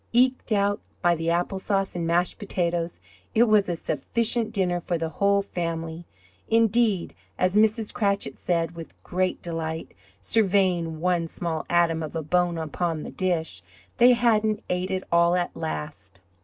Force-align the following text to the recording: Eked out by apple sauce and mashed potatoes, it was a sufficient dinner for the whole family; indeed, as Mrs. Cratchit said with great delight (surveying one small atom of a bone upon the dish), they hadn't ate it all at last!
Eked 0.13 0.51
out 0.51 0.81
by 1.03 1.13
apple 1.25 1.59
sauce 1.59 1.93
and 1.95 2.07
mashed 2.07 2.39
potatoes, 2.39 2.99
it 3.35 3.43
was 3.43 3.69
a 3.69 3.75
sufficient 3.75 4.51
dinner 4.51 4.79
for 4.79 4.97
the 4.97 5.09
whole 5.09 5.43
family; 5.43 6.07
indeed, 6.49 7.13
as 7.37 7.55
Mrs. 7.55 7.93
Cratchit 7.93 8.39
said 8.39 8.71
with 8.71 8.99
great 9.03 9.43
delight 9.43 9.93
(surveying 10.19 10.99
one 11.01 11.27
small 11.27 11.67
atom 11.69 12.01
of 12.01 12.15
a 12.15 12.23
bone 12.23 12.57
upon 12.57 13.03
the 13.03 13.11
dish), 13.11 13.61
they 13.97 14.13
hadn't 14.13 14.63
ate 14.71 14.89
it 14.89 15.03
all 15.11 15.35
at 15.35 15.55
last! 15.55 16.21